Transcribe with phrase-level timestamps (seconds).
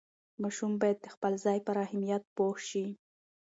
[0.41, 2.85] ماشوم باید د خپل ځای پر اهمیت پوه شي.